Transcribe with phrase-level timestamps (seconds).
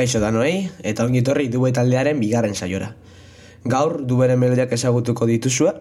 [0.00, 2.94] Kaixo danoi, eta ongi torri due taldearen bigarren saiora.
[3.68, 5.74] Gaur duberen melodiak ezagutuko dituzue,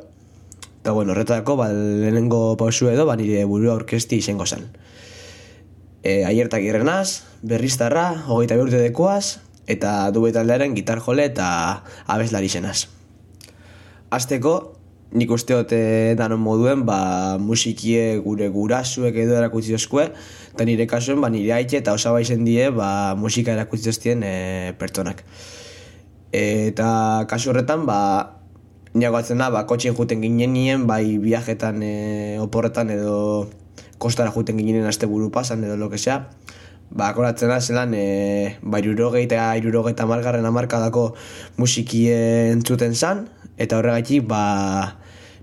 [0.82, 4.66] eta bueno, horretako ba, lehenengo pausu edo, ba, nire burua orkesti izango zen.
[6.04, 9.40] E, aiertak irrenaz, berriztarra, hogeita behurte dekoaz,
[9.72, 11.48] eta due taldearen gitar jole eta
[12.04, 12.90] abeslari zenaz.
[14.12, 14.79] Azteko,
[15.12, 20.10] nik usteote danon moduen, ba, musikie gure gurasuek edo erakutzi oskue,
[20.54, 25.24] eta nire kasuen, ba, nire haitxe eta osaba die, ba, musika erakutzi oztien e, pertsonak.
[26.32, 28.38] Eta kasu horretan, ba,
[28.94, 33.50] niagoatzen da, ba, kotxen juten ginen nien, bai viajetan e, oporretan edo
[33.98, 36.30] kostara juten ginen aste buru pasan edo lo que sea,
[36.92, 41.16] ba, akoratzen da, zelan, e, ba, irurogei eta irurogei eta margarren amarkadako
[41.58, 43.26] musikie entzuten zan,
[43.58, 44.99] eta horregatik, ba,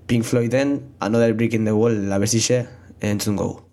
[0.06, 2.68] Pink Floyden Another Brick in the Wall labesixe
[3.00, 3.65] entzun gogu.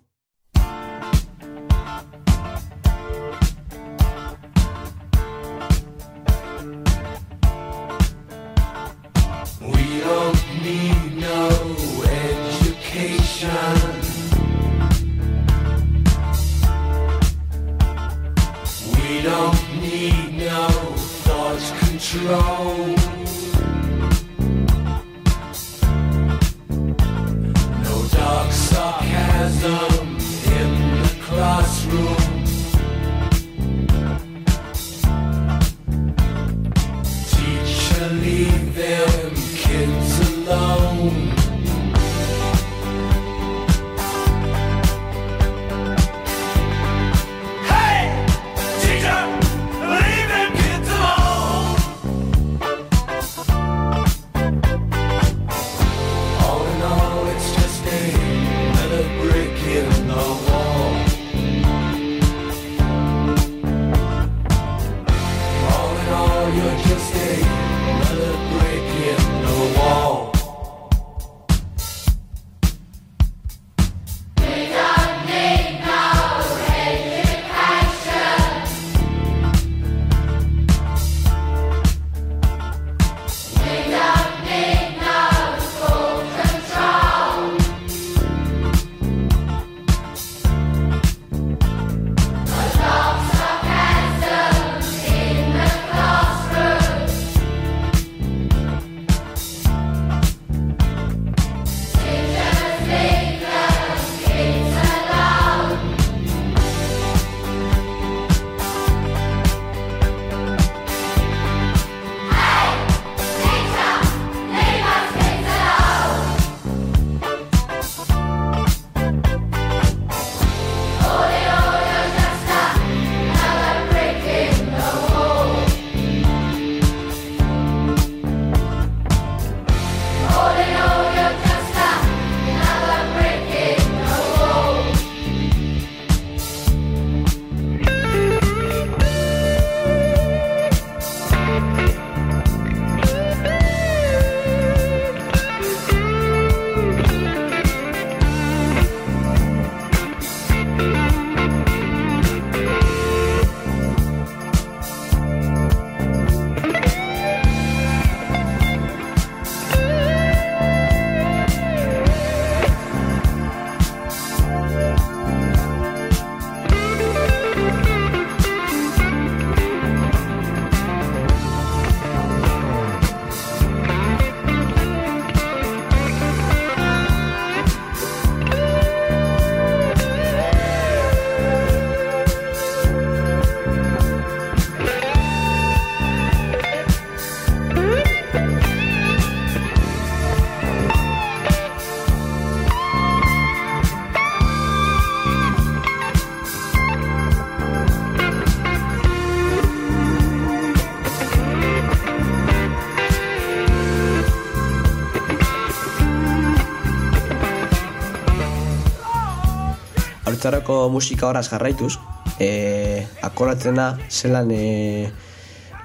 [210.90, 211.96] Musika horaz jarraituz,
[212.40, 215.10] e, akoratzen da, zelan e,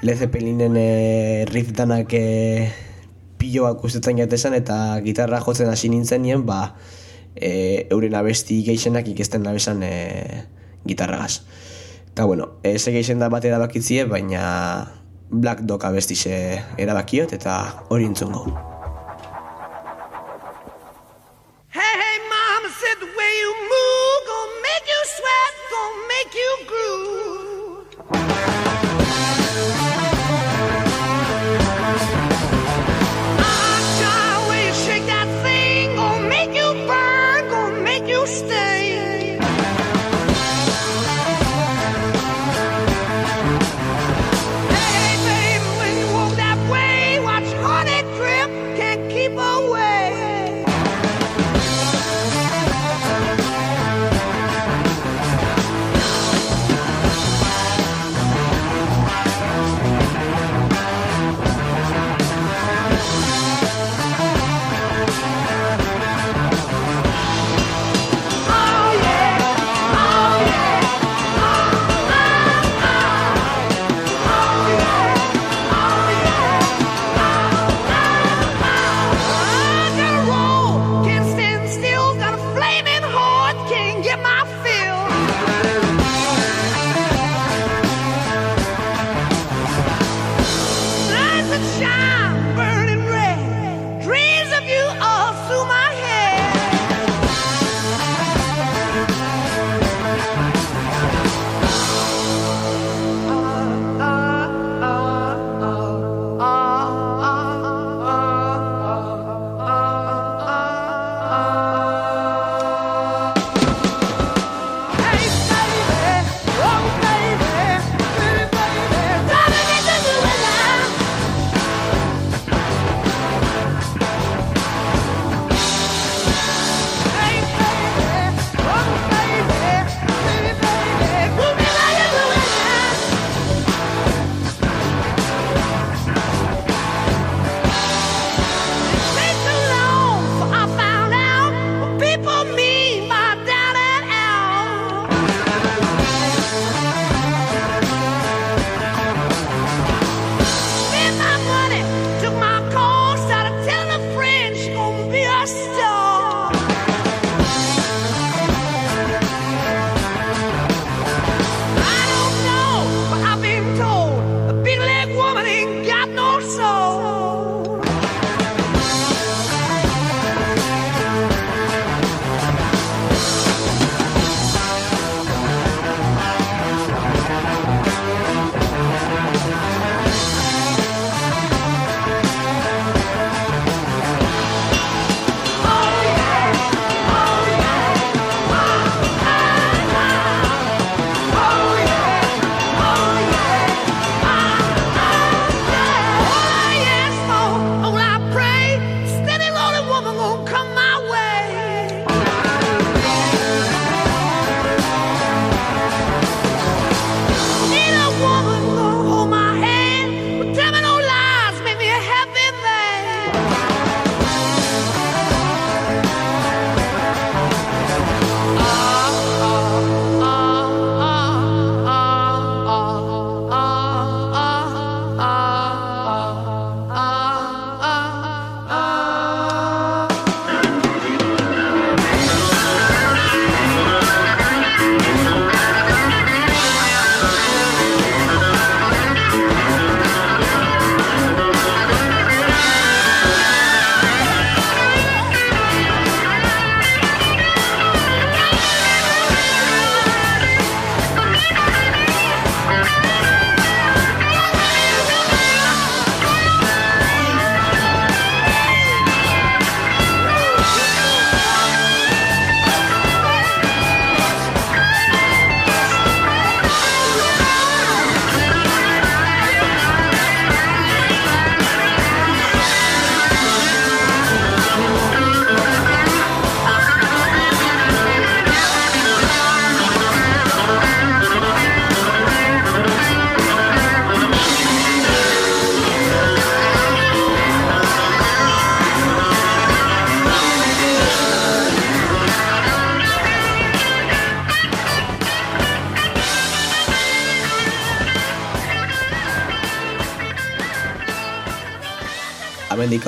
[0.01, 2.69] Led Zeppelinen e, riff danak e,
[3.39, 6.75] piloak ustetzen jatezen eta gitarra jotzen hasi nintzen nien, ba,
[7.35, 9.93] e, euren abesti geixenak ikesten nabesan e,
[10.87, 11.43] gitarragaz.
[12.11, 14.89] Eta bueno, ez geixen da bat erabakitzie, baina
[15.29, 16.35] Black Dog abestize
[16.77, 18.68] erabakiot eta hori entzungo.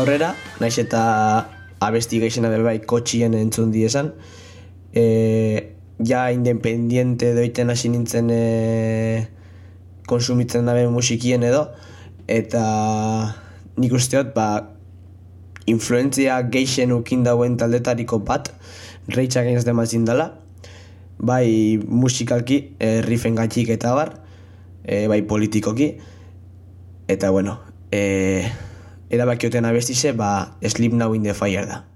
[0.01, 1.01] Aurrera, naiz eta
[1.81, 4.11] abesti geixena bebai kotxien entzun di esan,
[4.93, 5.73] e,
[6.05, 8.41] ja independiente doiten hasi nintzen e,
[10.09, 11.67] konsumitzen dabe musikien edo,
[12.25, 12.63] eta
[13.77, 14.47] nik usteot, ba,
[15.69, 18.49] influentzia geixen ukin dauen taldetariko bat,
[19.13, 20.31] reitza gainaz demazin dela,
[21.21, 24.17] bai musikalki, e, riffen eta bar,
[24.83, 25.93] e, bai politikoki,
[27.07, 27.59] eta bueno,
[27.91, 28.49] e,
[29.11, 31.90] erabakioten abestize, ba, Sleep Now in the Fire da.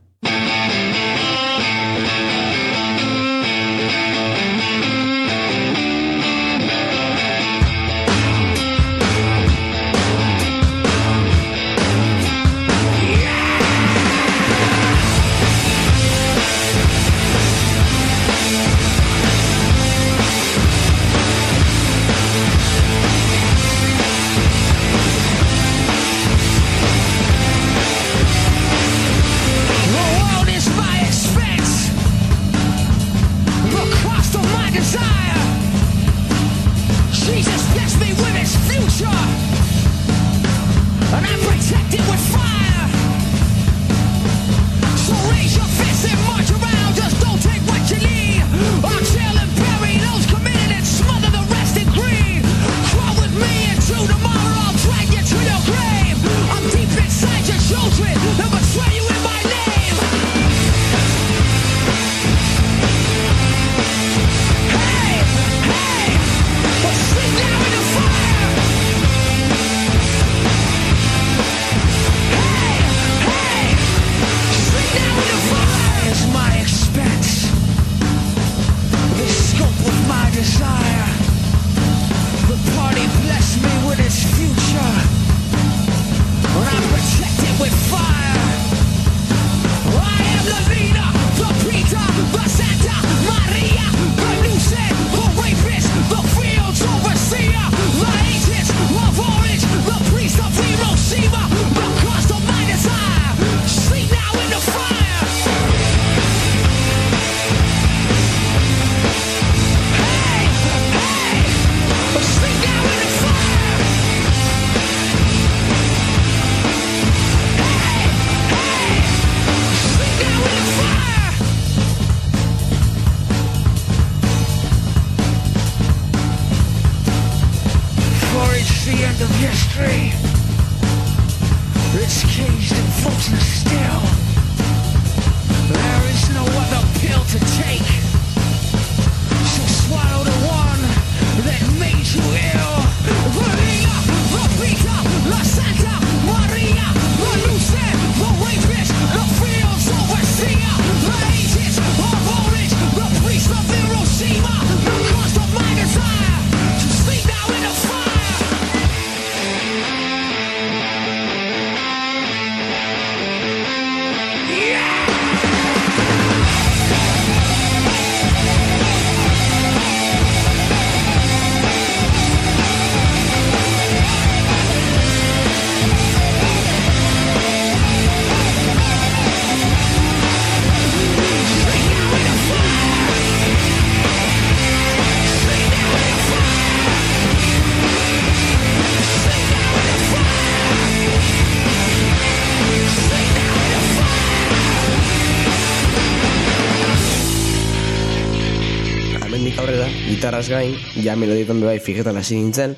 [200.25, 200.73] Gitarraz gain,
[201.05, 202.71] ja melodietan bai fijetan hasi nintzen.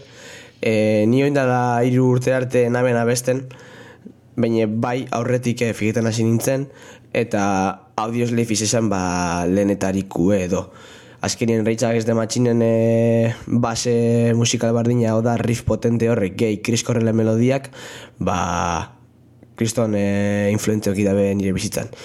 [0.59, 3.45] E, ni oin dala hiru urte arte naben abesten,
[4.35, 6.65] baina bai aurretik eh, fijetan hasi nintzen,
[7.15, 7.43] eta
[8.03, 10.65] audios lefiz esan ba lehenetariku edo.
[11.23, 13.95] Azkenien reitzak ez de matxinen e, base
[14.35, 17.71] musikal bardina, hau da riff potente horrek, gehi kriskorrele melodiak,
[18.19, 18.41] ba
[19.55, 21.95] kriston e, influentzioki dabe nire bizitzan.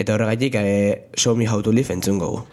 [0.00, 2.46] Eta horregatik, e, show me how to live entzun gogu.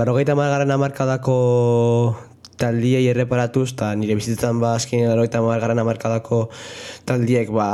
[0.00, 1.36] Larogeita margarren amarkadako
[2.60, 6.46] taldiei erreparatuz, eta nire bizitzan ba azken larogeita margarren amarkadako
[7.08, 7.70] taldiek ba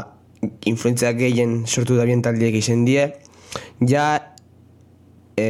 [0.66, 3.06] influentzia gehien sortu da bien taldiek izen die,
[3.86, 4.06] ja
[5.38, 5.46] e,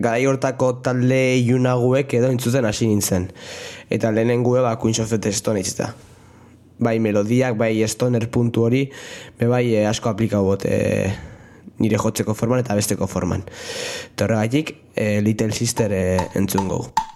[0.00, 3.28] garai hortako talde iunaguek edo entzuten hasi nintzen.
[3.92, 5.94] Eta lehenengue ba Queens of the Stone da.
[6.80, 8.86] Bai melodiak, bai stoner puntu hori,
[9.38, 11.12] be bai eh, asko aplikau bot eh,
[11.80, 13.44] nire jotzeko forman eta besteko forman.
[14.12, 17.09] Eta horregatik, eh, Little Sister eh, entzun gogu.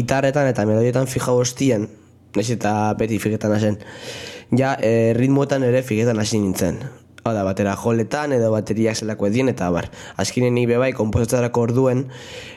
[0.00, 1.88] Gitarretan eta melodietan fija hostien,
[2.36, 3.78] naiz eta beti fiketan hasen,
[4.56, 6.80] ja e, ritmoetan ere fiketan hasi nintzen.
[7.20, 9.90] Hau batera joletan edo bateriak zelako edien eta bar.
[10.16, 12.06] Azkinen ni bebai, komposatzarako orduen,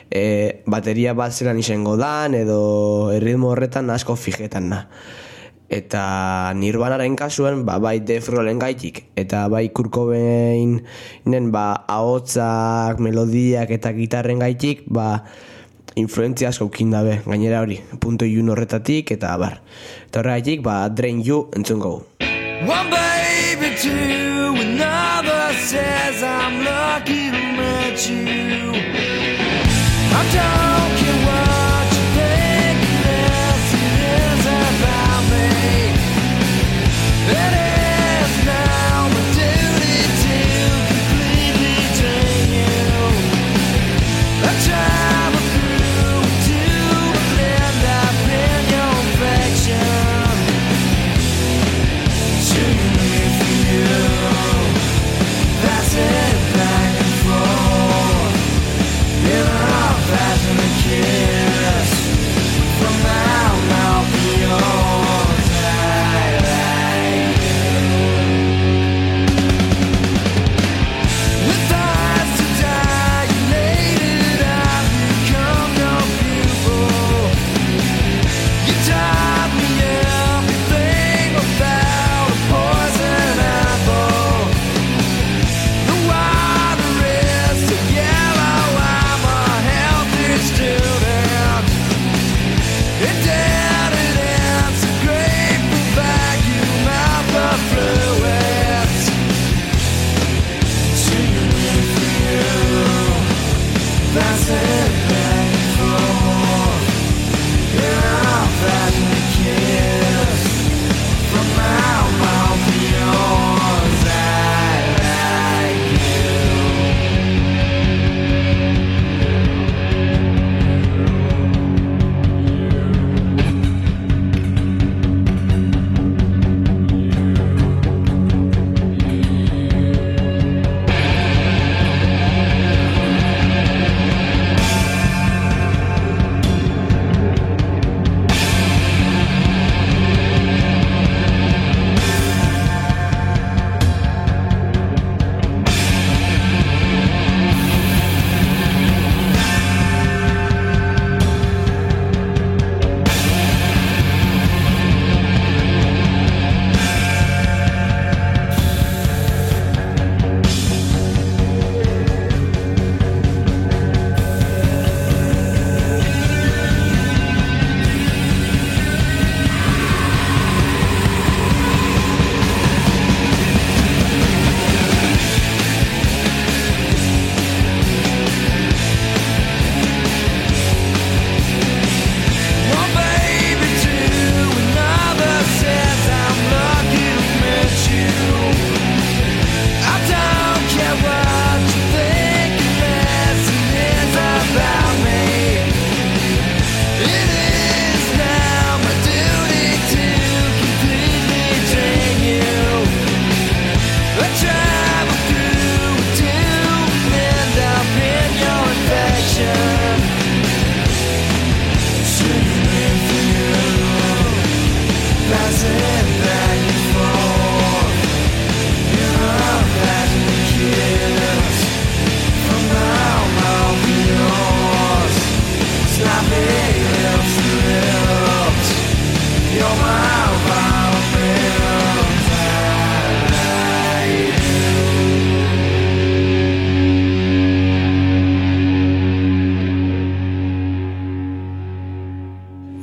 [0.08, 4.80] e, bateria bat zelan izango dan edo ritmo horretan asko fijetan na.
[5.68, 13.72] Eta nirbanaren kasuen, ba, bai Def Rollen gaitik, eta bai Kurt Cobainen, ba, ahotzak, melodiak
[13.74, 15.24] eta gitarren gaitik, ba,
[15.94, 19.60] influentzia asko ukin dabe, gainera hori, punto ilun horretatik, eta bar.
[20.08, 22.04] Eta horregatik, ba, Drain You entzun gogu.
[22.66, 23.94] One baby to
[24.60, 26.64] another says I'm
[27.04, 27.12] to
[27.58, 28.72] meet you.
[30.16, 30.73] I don't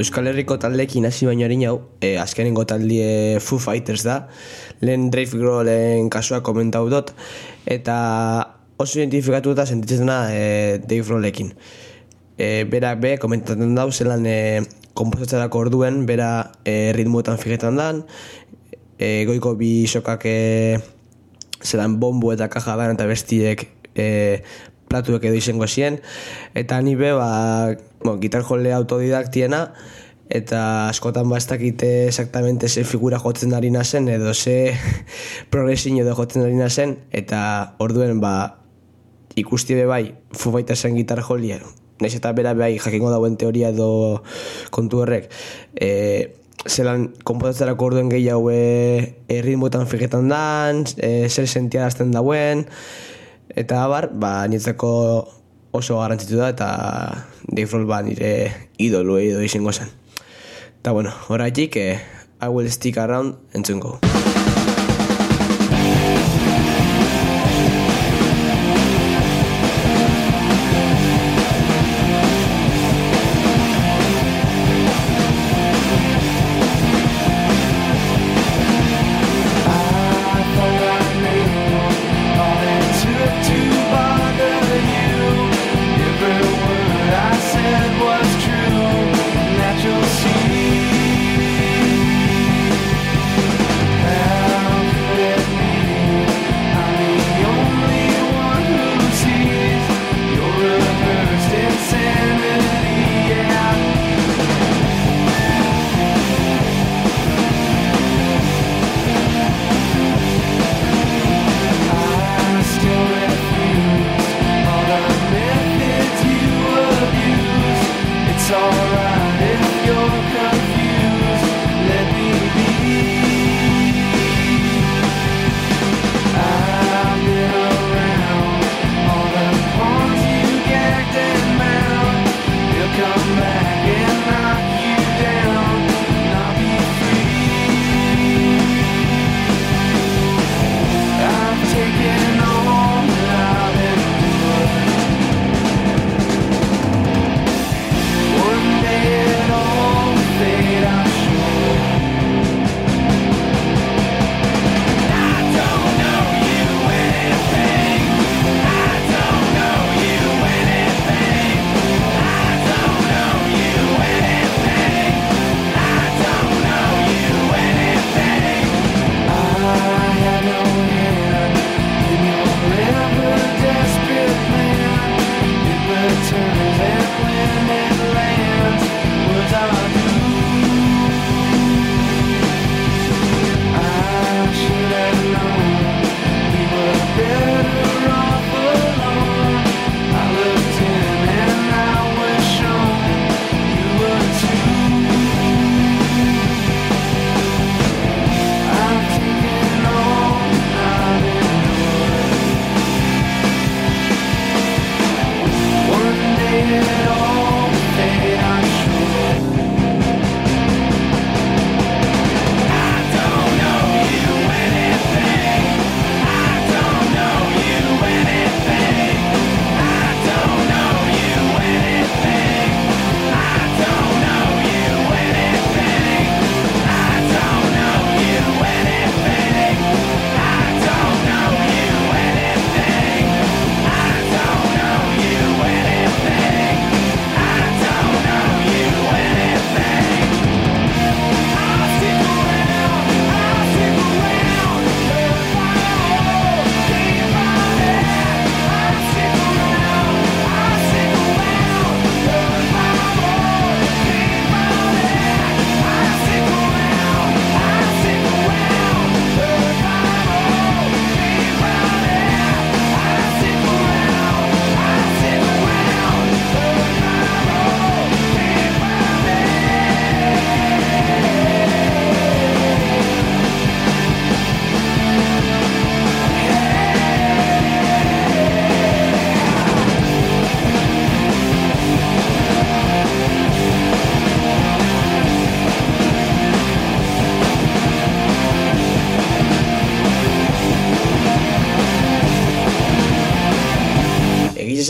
[0.01, 4.15] Euskal Herriko taldeekin hasi baino harin hau, e, azkenengo taldie Foo Fighters da,
[4.81, 7.11] lehen Dave Grohlen kasua komentau dut,
[7.69, 7.97] eta
[8.81, 11.51] oso identifikatuta sentitzen da e, Dave Grohlekin.
[12.33, 14.39] E, berak be, komentatzen dau, zelan e,
[14.97, 16.31] komposatzerako orduen, bera
[16.65, 18.01] e, ritmoetan fijetan dan,
[18.97, 20.39] e, goiko bi sokak e,
[21.61, 24.07] zelan bombo eta kaja dan eta bestiek e,
[24.91, 26.01] platuek edo izango zien.
[26.53, 27.73] Eta ni be ba,
[28.03, 29.69] bueno, gitar jole autodidaktiena
[30.31, 34.71] eta askotan ba ez dakite exactamente ze figura jotzen ari nazen edo ze
[35.51, 36.97] progresin edo jotzen ari nazen.
[37.11, 38.57] Eta orduen ba
[39.35, 41.59] ikusti be bai Foo Fightersen gitar jolia
[42.01, 44.23] Naiz eta bera bai jakingo dauen teoria edo
[44.73, 45.29] kontu horrek.
[45.77, 46.33] E,
[46.65, 52.65] zelan konpotatzerako orduen gehiago e, ritmoetan fijetan dan, e, zer sentiarazten dauen,
[53.55, 54.91] eta abar, ba, nietzako
[55.71, 56.69] oso garrantzitu da, eta
[57.47, 59.91] Dave Roll ba nire idolu edo izango zen.
[60.79, 61.99] Eta bueno, horretik, eh,
[62.41, 64.10] I will stick around entzungo.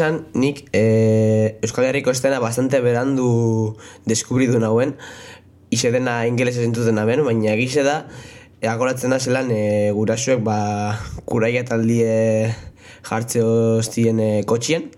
[0.02, 3.78] Esan, nik e, Euskal Herriko estena bastante berandu
[4.10, 4.96] deskubridu nauen,
[5.70, 8.08] ize dena ingeles entzuten ben, baina egize da,
[8.66, 10.98] agoratzen da zelan e, gurasuek ba,
[11.30, 12.50] kuraia taldie
[13.06, 14.90] jartze hostien e, kotxien,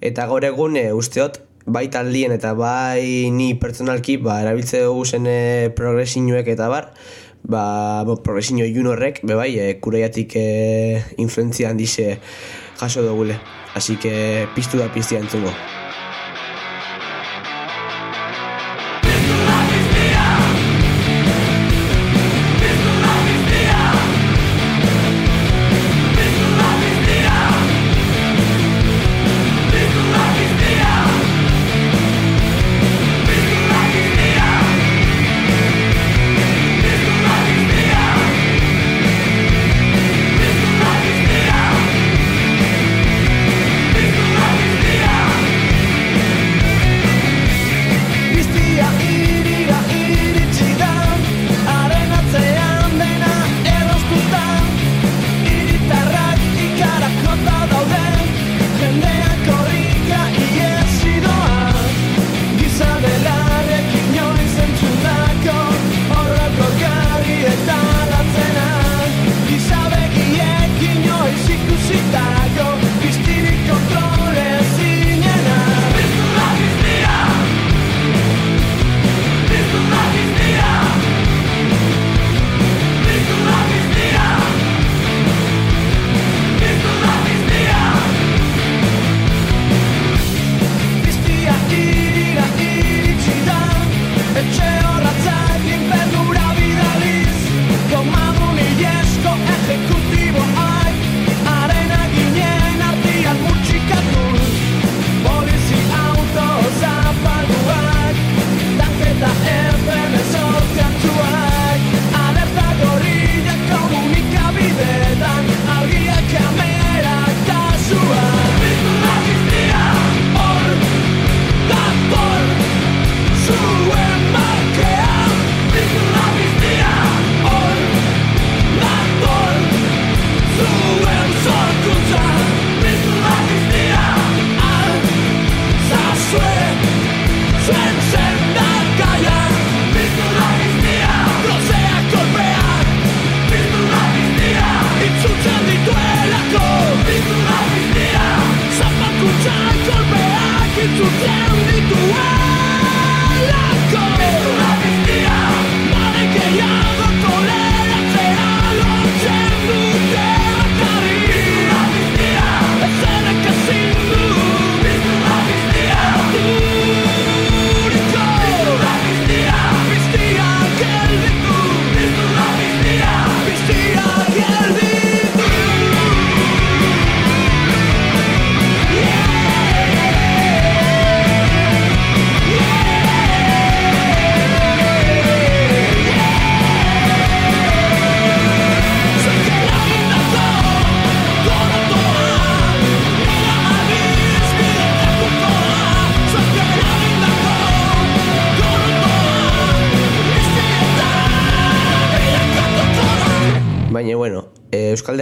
[0.00, 5.28] eta gaur egun e, usteot, bai taldien eta bai ni pertsonalki ba, erabiltze dugu zen
[5.76, 6.94] progresinuek eta bar,
[7.44, 7.64] ba,
[8.08, 10.46] bo, progresino jun horrek, be bai, e, kuraiatik e,
[11.20, 12.16] influenzia handize
[12.80, 13.36] jaso dugule.
[13.74, 15.50] Así que piztu da piztia entzungo.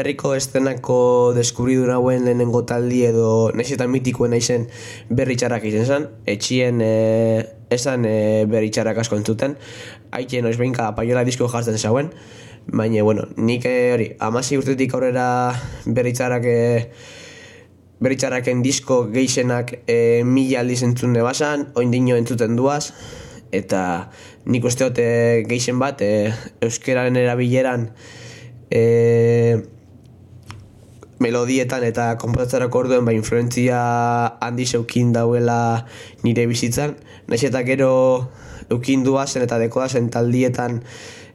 [0.00, 0.96] Herriko estenako
[1.36, 4.66] deskubridu nauen lehenengo taldi edo naiz eta mitikoen naizen
[5.12, 6.92] berri txarrak izen zen, etxien e,
[7.76, 9.58] esan e, berri txarrak asko entzuten,
[10.16, 12.08] haitien oiz behinka paiola disko jartzen zauen,
[12.72, 15.26] baina, bueno, nik e, hori, amasi urtetik aurrera
[15.84, 16.60] berri txarrak e,
[18.00, 22.94] beritxarraken disko geixenak e, mila aldiz entzun basan, oin dino entzuten duaz,
[23.52, 23.82] eta
[24.46, 26.32] nik uste dut e, geixen bat e,
[26.64, 27.90] euskeraren erabileran
[28.70, 29.60] e,
[31.20, 33.80] melodietan eta konposatzerako orduen ba influentzia
[34.40, 35.86] handi zeukin dauela
[36.24, 36.96] nire bizitzan.
[37.28, 37.92] Naiz eta gero
[38.70, 40.80] eukin duazen eta dekodazen taldietan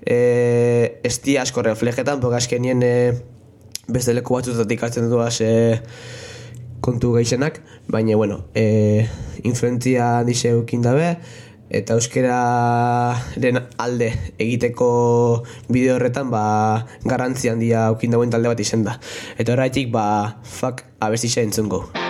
[0.05, 2.95] e, esti asko reflejetan, porque azkenien e,
[3.87, 5.81] beste leku batzutatik hartzen duaz e,
[6.85, 9.05] kontu geixenak, baina, bueno, e,
[9.43, 11.15] influentzia handi zeukin dabe,
[11.75, 14.09] eta euskeraren alde
[14.39, 14.89] egiteko
[15.67, 16.45] bideo horretan ba,
[17.03, 18.97] garrantzi handia aukin dauen talde bat izen da.
[19.37, 20.07] Eta horretik, ba,
[20.43, 22.04] fuck, abesti entzungo.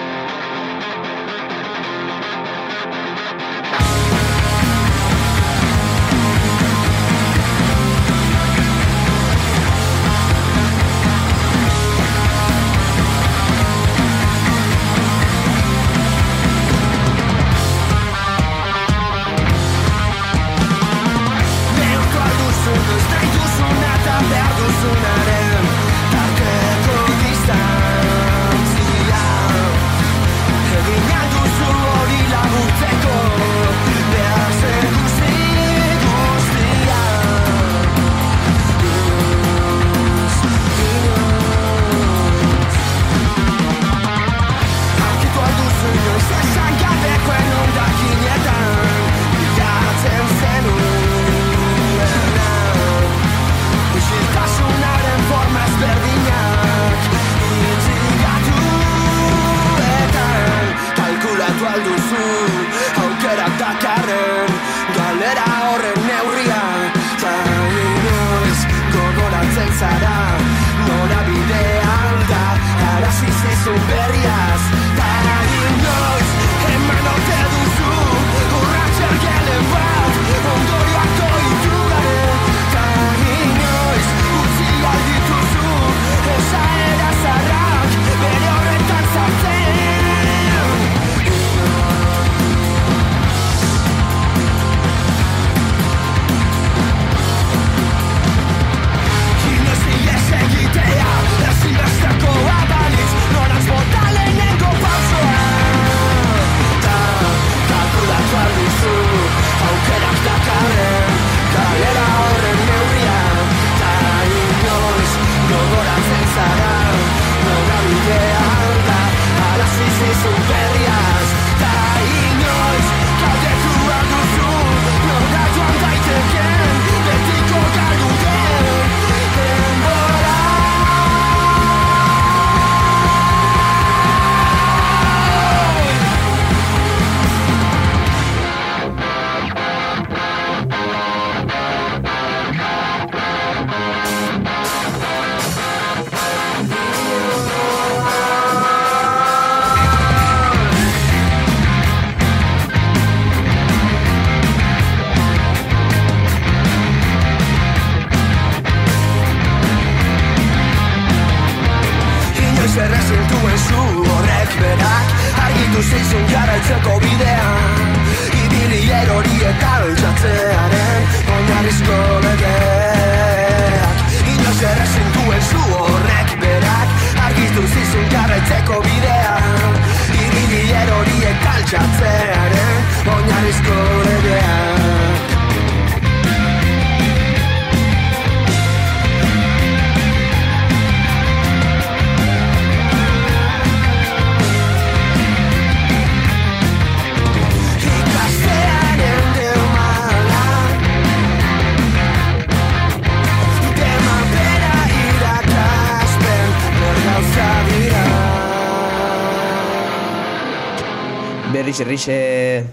[211.75, 212.67] Berriz errixe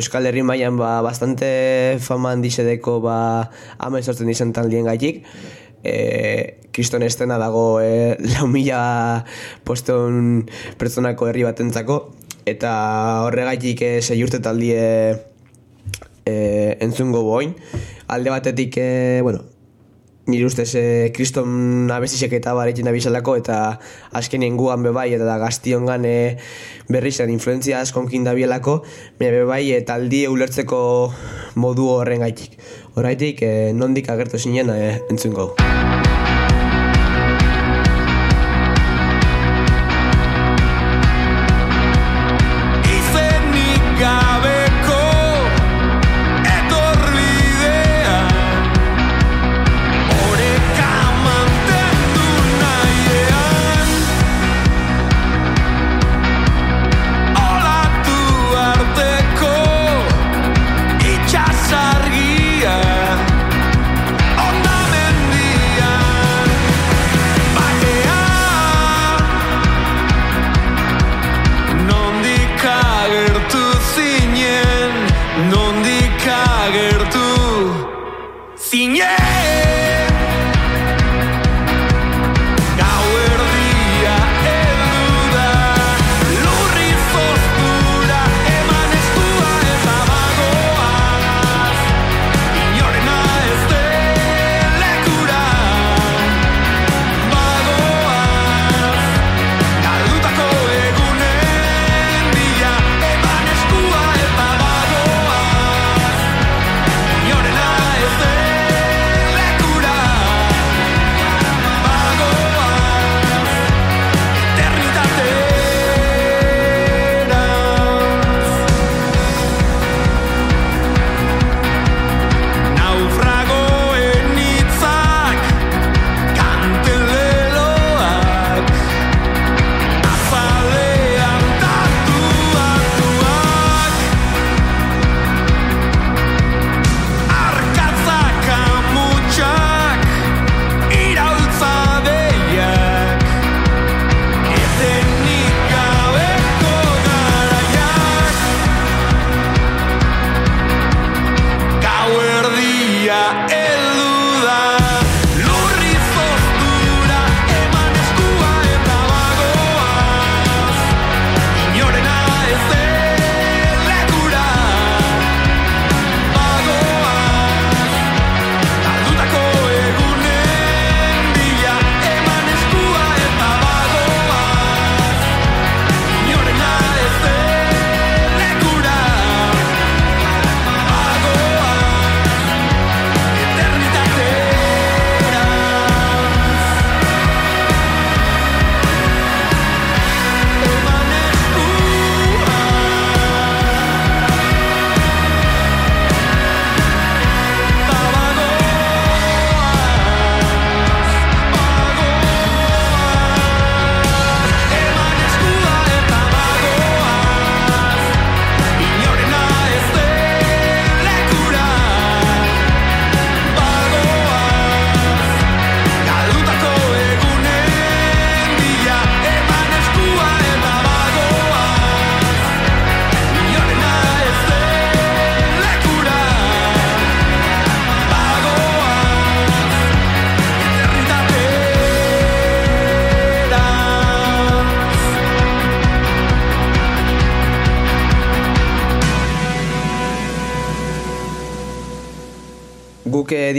[0.00, 5.26] Euskal Herri mailan ba, bastante fama handizedeko ba, ama sortzen izan taldien gaitik.
[5.84, 9.26] E, kriston estena dago e, lau mila
[9.68, 10.46] poston
[10.80, 11.98] pertsonako herri batentzako
[12.48, 12.72] eta
[13.26, 14.80] horregaitik e, sei urte taldie
[16.24, 16.34] e,
[16.80, 17.52] entzungo boin.
[18.08, 19.44] Alde batetik, e, bueno,
[20.26, 23.56] nire ustez e, kriston abestisek eta barekin abisalako eta
[24.14, 26.16] azkenien guan bebai eta da gaztiongan e,
[26.92, 28.82] berriz zen influenzia askonkin dabielako
[29.18, 30.82] baina bebai e, taldie ulertzeko
[31.54, 32.58] modu horren gaitik.
[32.94, 35.52] Horreitik, e, nondik agertu zinen e, entzungo.
[35.56, 36.01] Izenik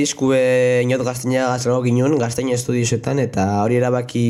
[0.04, 0.40] diskue
[0.84, 4.28] inot gazteina gaztelago ginen, gazteina estudiosetan, eta hori erabaki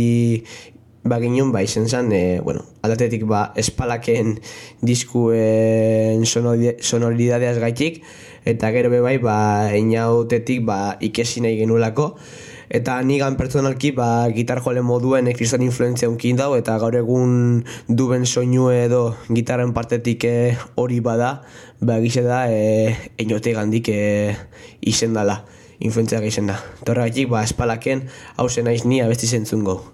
[1.04, 4.38] baginun, ba, izen zen, e, bueno, aldatetik, ba, espalaken
[4.82, 8.02] diskuen sonori- sonoridadeaz gaitik,
[8.48, 9.38] eta gero be bai, ba,
[9.76, 12.14] inautetik, ba, ikesi nahi genuelako,
[12.74, 17.66] eta nigan pertsonalki, ba, gitar jole moduen e, kriston influentzia unkin dau, eta gaur egun
[17.88, 21.42] duben soinu edo gitarren partetik eh, hori bada,
[21.84, 24.38] ba, gize da, e, inote gandik e,
[24.88, 25.14] izen
[25.84, 26.60] influentzia izen da.
[26.88, 28.08] Torregatik, ba, espalaken,
[28.40, 29.93] hausen naiz ni abesti zentzungo.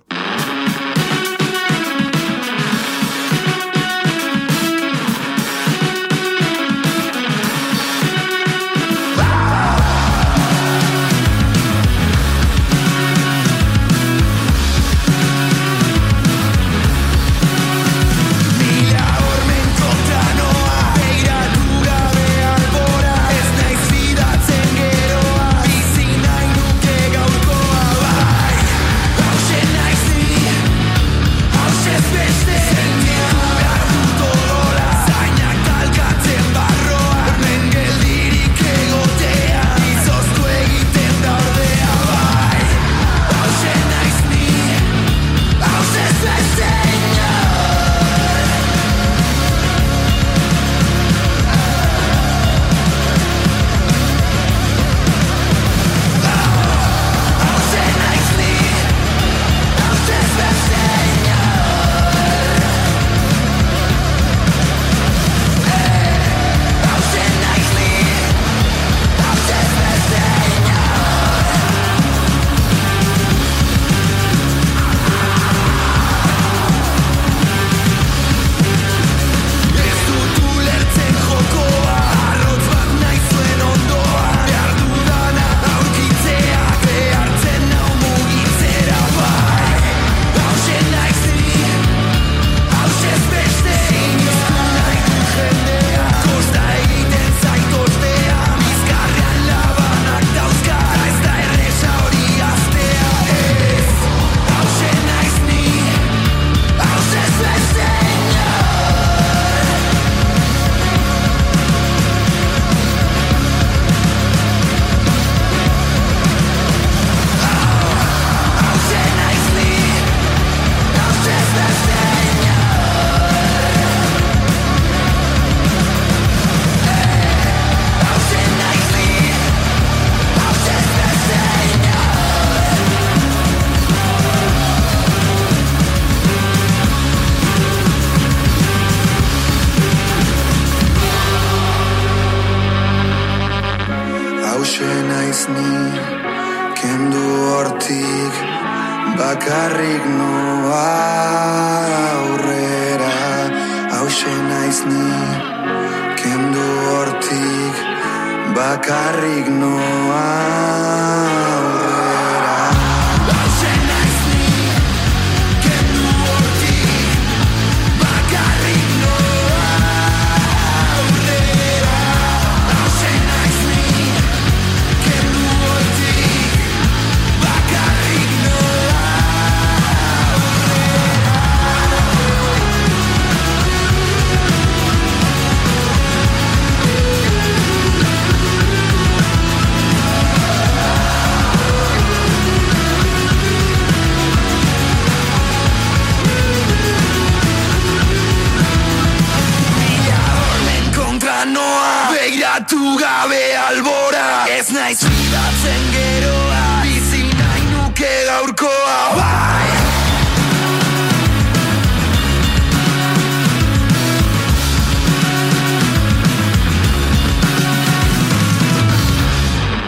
[202.60, 204.44] Beiratu gabe albora.
[204.52, 208.98] Ez naiz fidatzen geroa Bizi nahi nuke gaurkoa.
[209.16, 209.70] Bai!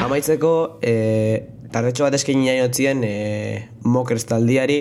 [0.06, 0.96] Amaitzeko, e,
[1.76, 4.80] tarretxo bat eskaini nahi otzien e, Mokers taldiari,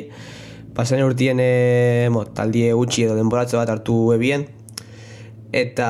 [0.79, 4.47] pasan urtien e, mo, taldie gutxi edo denboratzo bat hartu ebien,
[5.53, 5.89] eta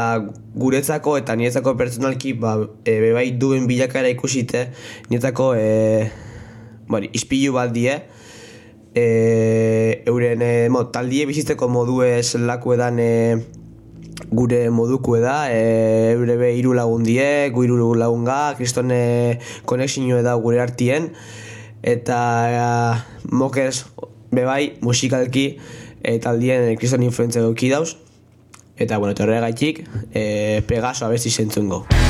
[0.56, 4.68] guretzako eta niretzako pertsonalki ba, e, bebai duen bilakara ikusite,
[5.11, 6.11] niretzako e,
[6.88, 7.98] bari, ispilu bat die,
[8.94, 9.04] e,
[10.08, 13.11] euren e, mo, taldie bizitzeko modu ez laku edan e,
[14.30, 19.38] gure moduko da, e, eure be hiru lagun die, gu hiru lagun ga, kriston e,
[19.68, 21.12] konexio da gure artien,
[21.82, 22.64] eta e,
[23.32, 23.84] mokers
[24.32, 25.50] bebai musikalki
[26.02, 27.96] e, taldien e, kriston influentzia dauz,
[28.81, 31.87] eta bueno, eta horregaitik, e, Pegaso abesti zentzungo.
[31.87, 32.09] Hauxe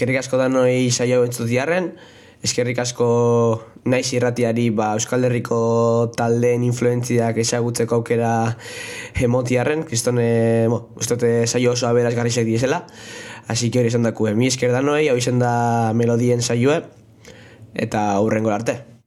[0.00, 1.90] eskerrik asko da noi saio entzutiarren,
[2.40, 3.06] eskerrik asko
[3.84, 5.58] naiz irratiari ba, Euskal Herriko
[6.16, 8.30] taldeen influentziak ezagutzeko aukera
[9.20, 10.30] emotiarren, kristone,
[10.72, 12.86] bo, ustote saio oso aberazgarrisek diesela,
[13.46, 16.80] así que hori esan dakue, mi esker da hau izan da melodien saioe,
[17.76, 18.99] eta hurrengo arte.